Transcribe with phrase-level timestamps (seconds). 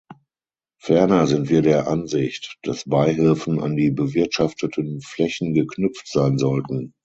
[0.79, 6.95] Ferner sind wir der Ansicht, dass Beihilfen an die bewirtschafteten Flächen geknüpft sein sollten.